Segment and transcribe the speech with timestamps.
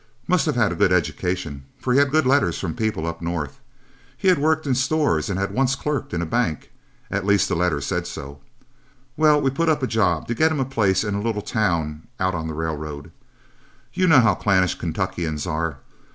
[0.27, 3.59] Must have had a good education, for he had good letters from people up North.
[4.17, 6.71] He had worked in stores and had once clerked in a bank,
[7.11, 8.39] at least the letters said so.
[9.15, 12.07] Well, we put up a job to get him a place in a little town
[12.19, 13.11] out on the railroad.
[13.93, 15.77] You all know how clannish Kentuckians are.